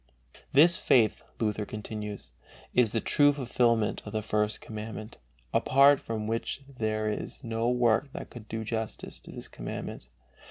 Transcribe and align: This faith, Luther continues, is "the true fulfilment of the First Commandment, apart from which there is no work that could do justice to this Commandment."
This 0.51 0.77
faith, 0.77 1.21
Luther 1.39 1.63
continues, 1.63 2.31
is 2.73 2.91
"the 2.91 2.99
true 3.01 3.31
fulfilment 3.33 4.01
of 4.03 4.13
the 4.13 4.23
First 4.23 4.59
Commandment, 4.59 5.19
apart 5.53 5.99
from 5.99 6.25
which 6.25 6.63
there 6.67 7.07
is 7.07 7.43
no 7.43 7.69
work 7.69 8.11
that 8.13 8.31
could 8.31 8.47
do 8.47 8.63
justice 8.63 9.19
to 9.19 9.31
this 9.31 9.47
Commandment." 9.47 10.09